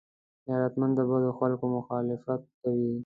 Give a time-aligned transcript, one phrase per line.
[0.47, 2.93] غیرتمند د بدو خلکو مخالفت کوي